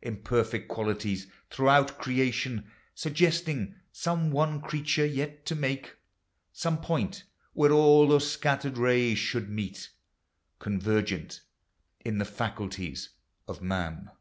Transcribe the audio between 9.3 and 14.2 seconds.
meet Convergent in the faculties of man.